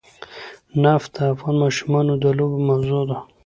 نفت 0.83 1.11
د 1.17 1.19
افغان 1.33 1.55
ماشومانو 1.63 2.13
د 2.21 2.25
لوبو 2.37 2.57
موضوع 2.69 3.01
ده. 3.09 3.17